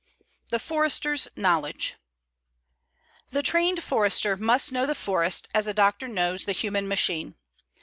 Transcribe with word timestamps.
THE 0.49 0.57
FORESTER'S 0.57 1.27
KNOWLEDGE 1.35 1.93
The 3.29 3.43
trained 3.43 3.83
Forester 3.83 4.35
must 4.35 4.71
know 4.71 4.87
the 4.87 4.95
forest 4.95 5.47
as 5.53 5.67
a 5.67 5.75
doctor 5.75 6.07
knows 6.07 6.45
the 6.45 6.53
human 6.53 6.87
machine. 6.87 7.35